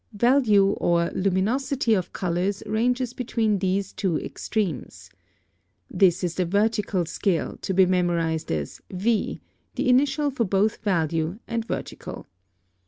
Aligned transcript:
Value 0.17 0.69
or 0.81 1.11
luminosity 1.11 1.93
of 1.93 2.11
colors 2.11 2.63
ranges 2.65 3.13
between 3.13 3.59
these 3.59 3.93
two 3.93 4.17
extremes. 4.17 5.11
This 5.91 6.23
is 6.23 6.33
the 6.33 6.45
vertical 6.47 7.05
scale, 7.05 7.57
to 7.61 7.71
be 7.71 7.85
memorized 7.85 8.51
as 8.51 8.81
V, 8.89 9.41
the 9.75 9.87
initial 9.89 10.31
for 10.31 10.43
both 10.43 10.77
value 10.77 11.37
and 11.47 11.63
vertical. 11.63 12.25